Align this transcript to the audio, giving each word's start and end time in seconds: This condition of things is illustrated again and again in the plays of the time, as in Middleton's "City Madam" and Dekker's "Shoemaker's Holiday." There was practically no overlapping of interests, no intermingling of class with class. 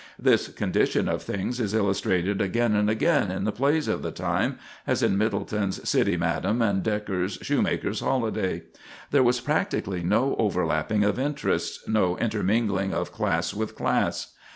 This 0.17 0.47
condition 0.47 1.07
of 1.07 1.21
things 1.21 1.59
is 1.59 1.75
illustrated 1.75 2.41
again 2.41 2.73
and 2.73 2.89
again 2.89 3.29
in 3.29 3.43
the 3.43 3.51
plays 3.51 3.87
of 3.87 4.01
the 4.01 4.09
time, 4.11 4.57
as 4.87 5.03
in 5.03 5.15
Middleton's 5.15 5.87
"City 5.87 6.17
Madam" 6.17 6.59
and 6.59 6.81
Dekker's 6.81 7.37
"Shoemaker's 7.43 7.99
Holiday." 7.99 8.63
There 9.11 9.21
was 9.21 9.39
practically 9.39 10.01
no 10.01 10.35
overlapping 10.39 11.03
of 11.03 11.19
interests, 11.19 11.87
no 11.87 12.17
intermingling 12.17 12.95
of 12.95 13.11
class 13.11 13.53
with 13.53 13.75
class. 13.75 14.33